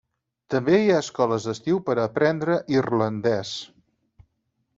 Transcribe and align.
També 0.53 0.77
hi 0.77 0.87
ha 0.93 1.01
escoles 1.05 1.45
d'estiu 1.49 1.81
per 1.89 1.97
a 1.99 2.07
aprendre 2.07 2.57
irlandès. 2.79 3.53